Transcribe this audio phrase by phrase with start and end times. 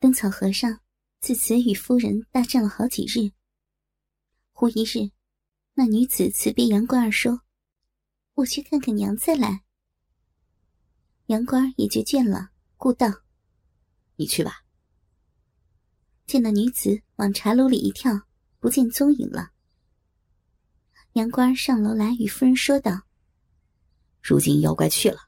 [0.00, 0.78] 灯草和尚
[1.20, 3.32] 自此与夫人大战了好几日。
[4.52, 5.10] 忽一日，
[5.74, 7.42] 那女子辞别杨官儿说
[8.34, 9.64] ：“我去看看娘，再来。”
[11.26, 13.08] 杨官儿也觉倦了，故道
[14.14, 14.64] ：“你去吧。”
[16.26, 18.12] 见那女子往茶楼里一跳，
[18.60, 19.50] 不见踪影了。
[21.14, 23.02] 杨官儿上楼来与夫人说道
[24.22, 25.18] ：“如今妖怪去了，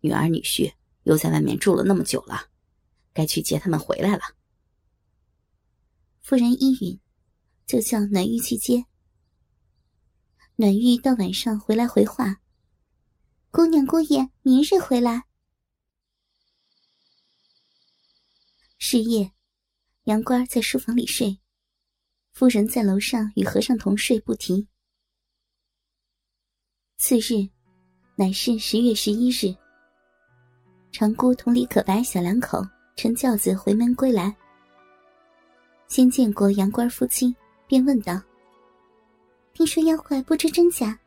[0.00, 0.74] 女儿女婿
[1.04, 2.48] 又在外面住了那么久了。”
[3.16, 4.20] 该去接他们回来了。
[6.20, 7.00] 夫人依允，
[7.64, 8.84] 就叫暖玉去接。
[10.56, 12.42] 暖玉到晚上回来回话
[13.50, 15.24] ：“姑娘姑爷明日回来。”
[18.78, 19.32] 是夜，
[20.04, 21.40] 杨官在书房里睡，
[22.34, 24.68] 夫人在楼上与和尚同睡，不提。
[26.98, 27.48] 次日，
[28.16, 29.56] 乃是十月十一日。
[30.92, 32.62] 长姑同李可白小两口。
[32.96, 34.34] 乘轿子回门归来，
[35.86, 38.18] 先见过杨官夫妻，便问道
[39.52, 40.98] ：“听说妖怪不知真假，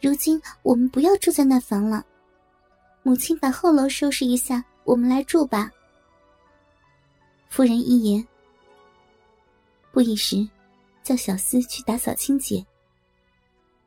[0.00, 2.04] 如今我们不要住在那房了，
[3.04, 5.70] 母亲把后楼收拾一下，我们来住吧。”
[7.48, 8.26] 夫人一言，
[9.92, 10.44] 不一时，
[11.04, 12.66] 叫小厮去打扫清洁，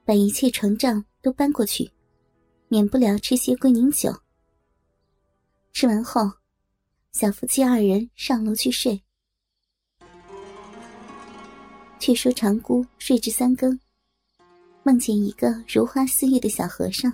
[0.06, 1.92] 把一切床帐都搬过去，
[2.70, 4.16] 免不了吃些桂宁酒。
[5.74, 6.32] 吃完后。
[7.20, 9.02] 小夫妻二人上楼去睡，
[11.98, 13.80] 却说长姑睡至三更，
[14.84, 17.12] 梦见一个如花似玉的小和尚，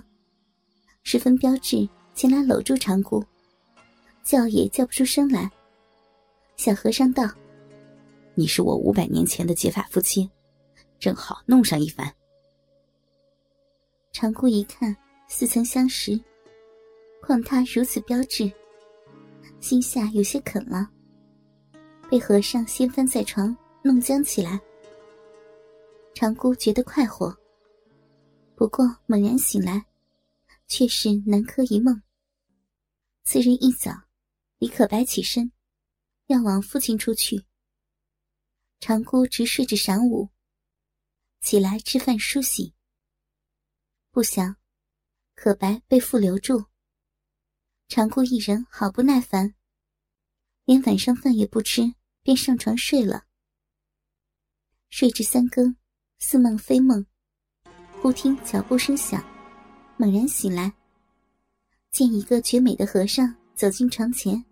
[1.04, 3.24] 十分标致，前来搂住长姑，
[4.22, 5.50] 叫也叫不出声来。
[6.56, 7.26] 小和尚道
[8.36, 10.28] ：“你是我五百年前的结发夫妻，
[10.98, 12.14] 正好弄上一番。”
[14.12, 14.94] 长姑一看，
[15.28, 16.20] 似曾相识，
[17.22, 18.52] 况他如此标致。
[19.64, 20.86] 心下有些肯了，
[22.10, 24.60] 被和尚掀翻在床，弄僵起来。
[26.14, 27.34] 长姑觉得快活，
[28.54, 29.82] 不过猛然醒来，
[30.66, 31.98] 却是南柯一梦。
[33.22, 33.90] 次日一早，
[34.58, 35.50] 李可白起身，
[36.26, 37.42] 要往父亲处去。
[38.80, 40.28] 长姑直睡至晌午，
[41.40, 42.74] 起来吃饭梳洗。
[44.10, 44.56] 不想，
[45.34, 46.62] 可白被父留住。
[47.94, 49.54] 长姑一人好不耐烦，
[50.64, 51.94] 连晚上饭也不吃，
[52.24, 53.22] 便上床睡了。
[54.90, 55.76] 睡至三更，
[56.18, 57.06] 似梦非梦，
[58.02, 59.24] 忽听脚步声响，
[59.96, 60.74] 猛然醒来，
[61.92, 64.44] 见一个绝美的和尚走进床前。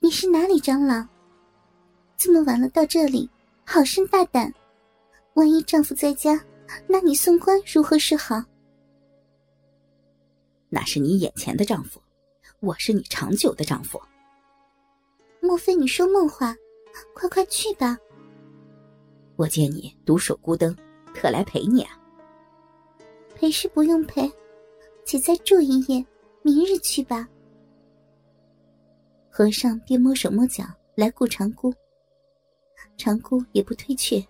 [0.00, 1.02] 你是哪里长老？
[2.18, 3.30] 这么晚了到这里，
[3.64, 4.52] 好生大胆！
[5.36, 6.38] 万一丈夫在家，
[6.86, 8.44] 那你送官如何是好？
[10.68, 11.98] 那是你眼前的丈夫，
[12.60, 14.00] 我是你长久的丈夫。
[15.40, 16.54] 莫非你说梦话？
[17.14, 17.96] 快快去吧。
[19.36, 20.76] 我见你独守孤灯，
[21.14, 21.98] 特来陪你啊。
[23.34, 24.30] 陪是不用陪，
[25.06, 26.04] 且再住一夜，
[26.42, 27.26] 明日去吧。
[29.30, 31.72] 和尚便摸手摸脚来顾长姑，
[32.98, 34.22] 长姑也不推却，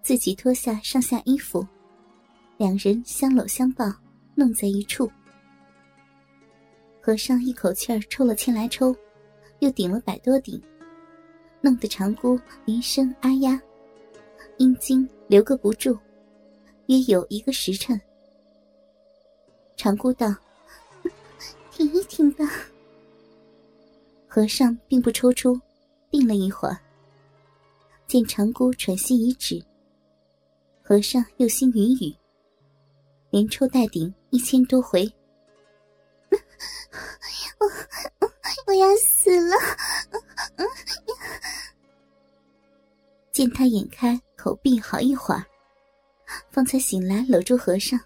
[0.00, 1.66] 自己脱下上下衣服，
[2.56, 3.92] 两人相搂相抱，
[4.34, 5.10] 弄在一处。
[7.00, 8.94] 和尚一口气儿抽了千来抽，
[9.60, 10.60] 又顶了百多顶，
[11.60, 13.60] 弄得长姑连声啊呀，
[14.58, 15.98] 阴茎留个不住，
[16.86, 17.98] 约有一个时辰。
[19.76, 20.34] 长姑道
[21.70, 22.44] ：“停一停吧。”
[24.26, 25.58] 和尚并不抽出，
[26.10, 26.78] 定了一会儿，
[28.06, 29.64] 见长姑喘息已止，
[30.82, 32.14] 和尚又心云雨，
[33.30, 35.10] 连抽带顶一千多回。
[37.60, 38.30] 我
[38.66, 39.56] 我要死了！
[43.32, 45.44] 见他眼开口闭好一会儿，
[46.50, 47.98] 方才醒来，搂住和尚，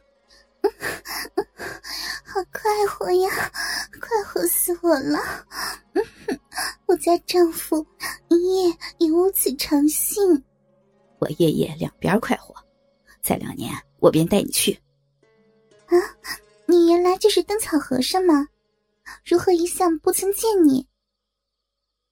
[2.25, 3.31] 好快活呀，
[4.01, 5.19] 快活死我了！
[6.87, 7.87] 我家丈夫
[8.29, 10.45] 一夜也无此长性，
[11.19, 12.55] 我夜夜两边快活，
[13.23, 14.79] 再两年我便带你去。
[15.87, 15.97] 啊，
[16.67, 18.49] 你原来就是灯草和尚吗？
[19.25, 20.89] 如何一向不曾见你？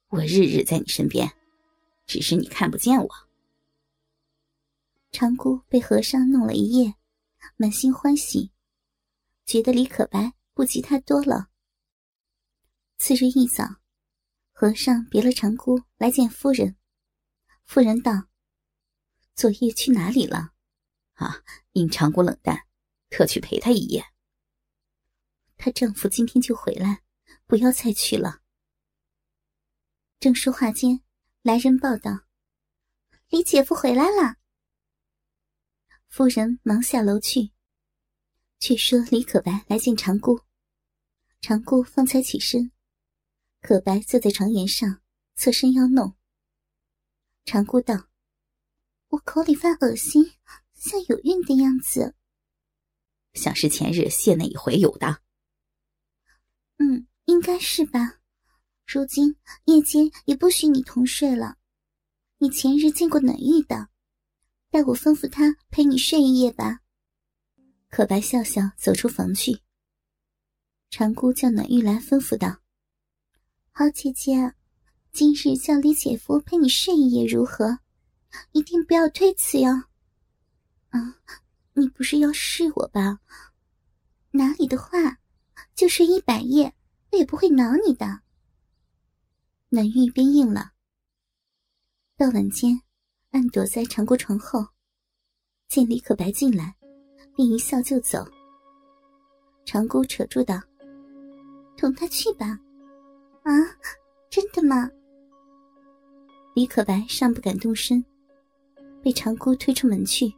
[0.09, 1.33] 我日日在你身边，
[2.07, 3.09] 只是你看不见我。
[5.13, 6.95] 长姑被和尚弄了一夜，
[7.57, 8.53] 满心欢喜，
[9.47, 11.49] 觉得李可白不及他多了。
[12.99, 13.77] 次日一早，
[14.53, 16.77] 和尚别了长姑来见夫人。
[17.65, 18.29] 夫人道
[19.35, 20.53] ：“昨夜去哪里了？”
[21.15, 21.43] 啊，
[21.73, 22.67] 因长姑冷淡，
[23.11, 24.05] 特去陪她一夜。
[25.63, 27.03] 她丈夫今天就回来，
[27.47, 28.41] 不要再去了。
[30.19, 31.03] 正说话间，
[31.43, 32.25] 来人报道
[33.29, 34.37] ：“李姐夫回来了。”
[36.09, 37.53] 夫人忙下楼去，
[38.59, 40.41] 却说李可白来见长姑。
[41.43, 42.73] 长姑方才起身，
[43.61, 45.03] 可白坐在床沿上，
[45.35, 46.17] 侧身要弄。
[47.45, 48.09] 长姑道
[49.09, 50.25] ：“我口里发恶心，
[50.73, 52.15] 像有孕的样子。”
[53.35, 55.23] 想是前日泄那一回有的。
[57.31, 58.19] 应该是吧。
[58.85, 59.37] 如今
[59.67, 61.57] 夜间也不许你同睡了。
[62.39, 63.89] 你前日见过暖玉的，
[64.69, 66.81] 待我吩咐他陪你睡一夜吧。
[67.89, 69.61] 可白笑笑走出房去。
[70.91, 72.61] 长姑叫暖玉来吩咐道
[73.71, 74.53] ：“好姐姐，
[75.13, 77.79] 今日叫李姐夫陪你睡一夜如何？
[78.51, 79.71] 一定不要推辞哟。”
[80.91, 81.21] 啊，
[81.75, 83.21] 你不是要试我吧？
[84.33, 85.21] 哪里的话，
[85.77, 86.75] 就睡一百夜，
[87.13, 88.21] 我也不会挠你的。
[89.69, 90.73] 暖玉便应了。
[92.17, 92.81] 到晚间，
[93.31, 94.67] 暗躲在长姑床后，
[95.69, 96.77] 见李可白进来，
[97.35, 98.27] 便一笑就走。
[99.65, 100.61] 长姑扯住道
[101.77, 102.59] ：“同他去吧。”
[103.43, 103.53] 啊，
[104.29, 104.91] 真的吗？
[106.55, 108.05] 李可白尚不敢动身，
[109.03, 110.33] 被长姑推出门去，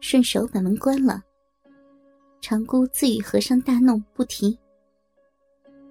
[0.00, 1.22] 顺手把门关了。
[2.40, 4.58] 长姑自与和尚大弄不提。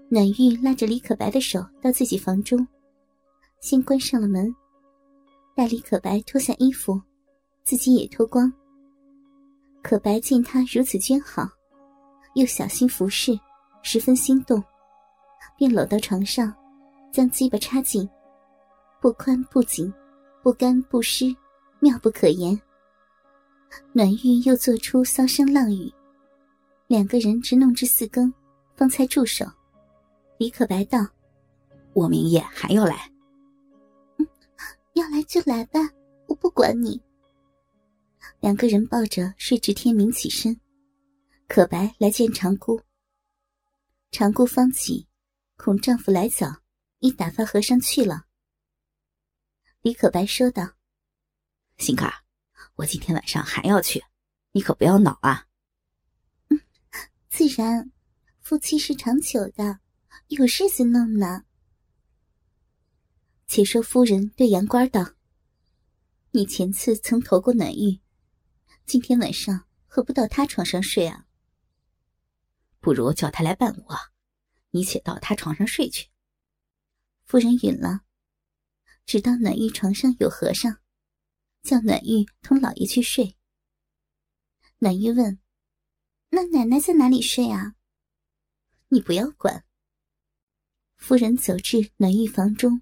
[0.10, 2.66] 暖玉拉着李可白的手到自己房中，
[3.60, 4.56] 先关上了门，
[5.54, 7.02] 待李可白脱下衣服，
[7.66, 8.52] 自己也脱光。
[9.84, 11.46] 可白见他如此娟好，
[12.36, 13.38] 又小心服侍，
[13.82, 14.64] 十分心动，
[15.58, 16.56] 便搂到床上，
[17.12, 18.10] 将鸡巴插进，
[19.02, 19.94] 不宽不紧，
[20.42, 21.36] 不干不湿，
[21.82, 22.58] 妙不可言。
[23.92, 25.94] 暖玉又做出骚声浪语，
[26.88, 28.34] 两个人直弄至四更，
[28.74, 29.46] 方才住手。
[30.38, 31.00] 李可白道
[31.94, 33.12] ：“我明夜还要来。
[34.18, 34.28] ”“嗯，
[34.94, 35.80] 要来就来吧，
[36.28, 37.02] 我不管你。”
[38.40, 40.60] 两个人抱着睡至天明起身。
[41.48, 42.80] 可白来见长姑。
[44.12, 45.08] 长姑方起，
[45.56, 46.62] 恐丈夫来早，
[47.00, 48.26] 已打发和尚去了。
[49.82, 50.74] 李可白说道
[51.80, 52.14] ：“心肝，
[52.76, 54.04] 我今天晚上还要去，
[54.52, 55.48] 你可不要恼啊。
[56.50, 56.60] ”“嗯，
[57.30, 57.92] 自然，
[58.42, 59.80] 夫妻是长久的。”
[60.28, 61.46] 有事子弄呢。
[63.48, 65.14] 且说夫人对杨官道
[66.32, 68.02] ：“你前次曾投过暖玉，
[68.86, 71.26] 今天晚上何不到他床上睡啊？
[72.80, 73.96] 不如叫他来伴我，
[74.72, 76.10] 你且到他床上睡去。”
[77.24, 78.02] 夫人允了，
[79.06, 80.80] 直到暖玉床上有和尚，
[81.64, 83.38] 叫暖玉同老爷去睡。
[84.80, 85.40] 暖玉问
[86.32, 87.76] ：“那奶奶在哪里睡啊？”
[88.90, 89.67] 你不要管。
[90.98, 92.82] 夫人走至暖玉房中，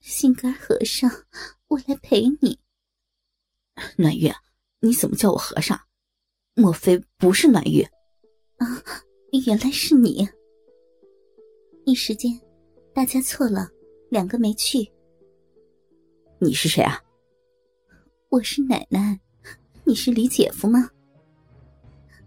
[0.00, 1.10] 心肝和尚，
[1.68, 2.58] 我来陪你。
[3.96, 4.30] 暖玉，
[4.80, 5.80] 你怎么叫我和尚？
[6.54, 7.82] 莫非不是暖玉？
[8.58, 8.82] 啊，
[9.46, 10.28] 原来是你。
[11.86, 12.38] 一时间，
[12.92, 13.70] 大家错了，
[14.10, 14.90] 两个没去。
[16.38, 17.00] 你是谁啊？
[18.28, 19.18] 我是奶奶，
[19.84, 20.90] 你是李姐夫吗？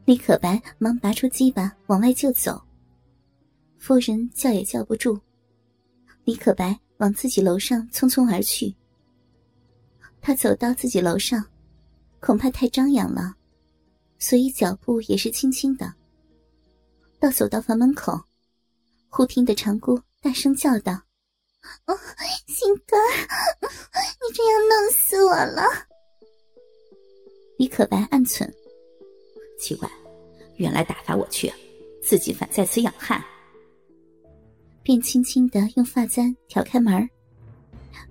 [0.06, 2.60] 李可白忙拔出鸡巴往外就走。
[3.80, 5.20] 夫人叫也叫不住，
[6.26, 8.76] 李可白往自己楼上匆匆而去。
[10.22, 11.44] 他走到自己楼上，
[12.20, 13.36] 恐怕太张扬了，
[14.20, 15.94] 所以脚步也是轻轻的。
[17.20, 18.20] 到走到房门口，
[19.08, 20.94] 忽听得长姑大声叫道
[21.88, 21.98] ：“哦，
[22.48, 23.00] 心肝，
[23.62, 25.64] 你这样弄死我了！”
[27.58, 28.50] 李可白暗忖：
[29.58, 29.90] 奇怪，
[30.58, 31.52] 原来打发我去，
[32.04, 33.24] 自己反在此养汉。
[34.90, 37.08] 便轻轻的用发簪挑开门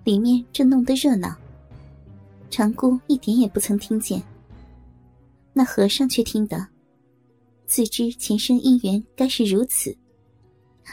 [0.05, 1.37] 里面正弄得热闹。
[2.51, 4.23] 长姑一点也不曾听见，
[5.53, 6.65] 那和尚却听得，
[7.67, 9.93] 自知前生姻缘该是如此，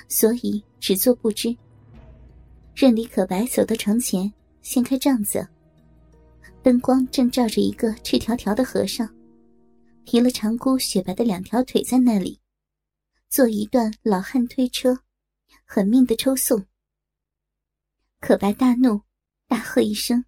[0.10, 1.56] 所以只做不知。
[2.74, 5.48] 任李可白走到床前，掀开帐子，
[6.64, 9.08] 灯光正照着一个赤条条的和尚，
[10.04, 12.40] 提了长姑雪白的两条腿在那里，
[13.30, 14.98] 做一段老汉推车。
[15.64, 16.66] 狠命的抽送，
[18.20, 19.04] 可白大怒，
[19.48, 20.26] 大喝一声。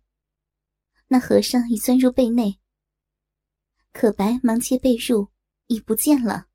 [1.08, 2.60] 那和尚已钻入被内，
[3.92, 5.30] 可白忙接被褥，
[5.68, 6.48] 已不见了。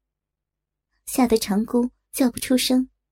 [1.06, 2.88] 吓得长姑叫不出声，